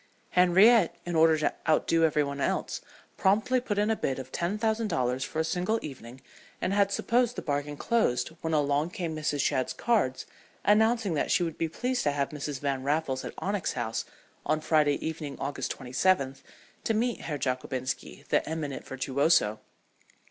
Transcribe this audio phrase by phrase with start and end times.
[0.31, 2.81] Henriette, in order to outdo every one else,
[3.17, 6.21] promptly put in a bid of ten thousand dollars for a single evening,
[6.59, 9.41] and had supposed the bargain closed when along came Mrs.
[9.41, 10.25] Shadd's cards
[10.65, 12.59] announcing that she would be pleased to have Mrs.
[12.61, 14.03] Van Raffles at Onyx House
[14.43, 16.41] on Friday evening, August 27th,
[16.83, 19.59] to meet Herr Jockobinski, the eminent virtuoso.